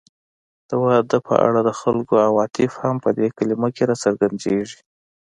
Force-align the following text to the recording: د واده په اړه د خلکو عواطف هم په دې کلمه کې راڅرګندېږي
د 0.69 0.71
واده 0.83 1.17
په 1.27 1.35
اړه 1.47 1.59
د 1.63 1.69
خلکو 1.81 2.13
عواطف 2.27 2.71
هم 2.83 2.95
په 3.03 3.09
دې 3.17 3.27
کلمه 3.37 3.67
کې 3.75 3.83
راڅرګندېږي 3.89 4.79